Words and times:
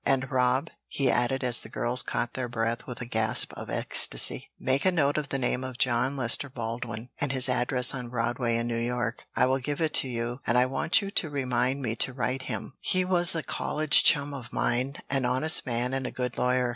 "And, 0.03 0.31
Rob," 0.31 0.71
he 0.87 1.11
added, 1.11 1.43
as 1.43 1.59
the 1.59 1.69
girls 1.69 2.01
caught 2.01 2.33
their 2.33 2.49
breath 2.49 2.87
with 2.87 3.01
a 3.01 3.05
gasp 3.05 3.53
of 3.53 3.69
ecstasy, 3.69 4.49
"make 4.59 4.83
a 4.83 4.89
note 4.91 5.15
of 5.15 5.29
the 5.29 5.37
name 5.37 5.63
of 5.63 5.77
John 5.77 6.17
Lester 6.17 6.49
Baldwin, 6.49 7.09
and 7.19 7.31
his 7.31 7.47
address 7.47 7.93
on 7.93 8.09
Broadway, 8.09 8.55
in 8.57 8.65
New 8.65 8.79
York. 8.79 9.25
I 9.35 9.45
will 9.45 9.59
give 9.59 9.79
it 9.79 9.93
to 10.01 10.07
you, 10.07 10.39
and 10.47 10.57
I 10.57 10.65
want 10.65 11.03
you 11.03 11.11
to 11.11 11.29
remind 11.29 11.83
me 11.83 11.95
to 11.97 12.13
write 12.13 12.41
him 12.49 12.73
he 12.79 13.05
was 13.05 13.35
a 13.35 13.43
college 13.43 14.03
chum 14.03 14.33
of 14.33 14.51
mine, 14.51 14.95
an 15.07 15.23
honest 15.23 15.67
man 15.67 15.93
and 15.93 16.07
a 16.07 16.11
good 16.11 16.35
lawyer. 16.35 16.69